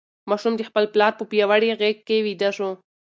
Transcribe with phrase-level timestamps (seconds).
[0.29, 2.69] ماشوم د خپل پلار په پیاوړې غېږ کې ویده شو.